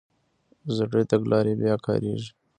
زړې 0.75 1.03
تګلارې 1.11 1.53
بیا 1.61 1.75
کارېږي. 1.85 2.29